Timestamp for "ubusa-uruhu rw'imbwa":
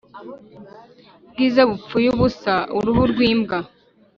2.15-3.57